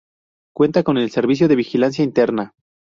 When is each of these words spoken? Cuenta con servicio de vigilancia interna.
Cuenta 0.55 0.81
con 0.81 0.97
servicio 1.11 1.47
de 1.47 1.55
vigilancia 1.55 2.03
interna. 2.03 2.53